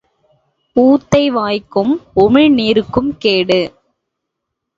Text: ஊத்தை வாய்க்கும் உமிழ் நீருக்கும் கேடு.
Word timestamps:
ஊத்தை 0.75 1.31
வாய்க்கும் 1.31 1.91
உமிழ் 2.15 2.49
நீருக்கும் 2.53 3.11
கேடு. 3.17 3.61